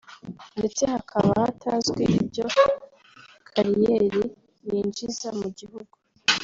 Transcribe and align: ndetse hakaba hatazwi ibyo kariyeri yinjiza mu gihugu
ndetse 0.59 0.81
hakaba 0.93 1.31
hatazwi 1.43 2.03
ibyo 2.21 2.45
kariyeri 3.49 4.21
yinjiza 4.67 5.29
mu 5.39 5.47
gihugu 5.57 5.95